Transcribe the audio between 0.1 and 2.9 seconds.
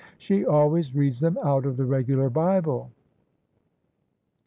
She always reads them out of the regular Bible."